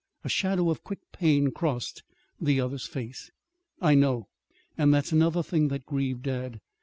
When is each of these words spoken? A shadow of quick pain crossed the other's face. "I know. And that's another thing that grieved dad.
A 0.23 0.29
shadow 0.29 0.71
of 0.71 0.83
quick 0.83 0.97
pain 1.11 1.51
crossed 1.51 2.01
the 2.39 2.59
other's 2.59 2.87
face. 2.87 3.29
"I 3.79 3.93
know. 3.93 4.29
And 4.75 4.91
that's 4.91 5.11
another 5.11 5.43
thing 5.43 5.67
that 5.67 5.85
grieved 5.85 6.23
dad. 6.23 6.59